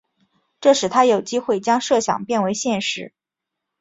[0.61, 3.13] 这使他有机会将设想变为现实。